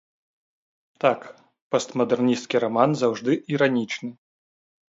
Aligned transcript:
Так, 1.03 1.19
постмадэрнісцкі 1.75 2.57
раман 2.65 2.91
заўжды 3.03 3.31
іранічны. 3.57 4.09